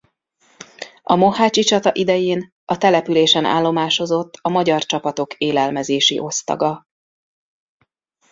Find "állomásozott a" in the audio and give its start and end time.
3.45-4.49